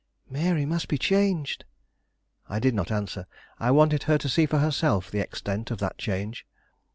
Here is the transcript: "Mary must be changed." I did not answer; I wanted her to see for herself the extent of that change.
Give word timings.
"Mary 0.31 0.65
must 0.65 0.87
be 0.87 0.97
changed." 0.97 1.63
I 2.49 2.57
did 2.57 2.73
not 2.73 2.91
answer; 2.91 3.27
I 3.59 3.69
wanted 3.69 4.01
her 4.09 4.17
to 4.17 4.29
see 4.29 4.47
for 4.47 4.57
herself 4.57 5.11
the 5.11 5.19
extent 5.19 5.69
of 5.69 5.77
that 5.77 5.99
change. 5.99 6.43